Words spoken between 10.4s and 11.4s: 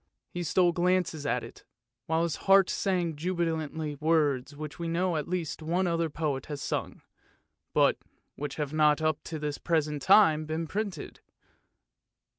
been printed.